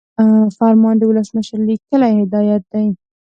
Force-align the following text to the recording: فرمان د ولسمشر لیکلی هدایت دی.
فرمان 0.57 0.95
د 0.99 1.03
ولسمشر 1.09 1.59
لیکلی 1.69 2.11
هدایت 2.21 2.63
دی. 2.71 2.87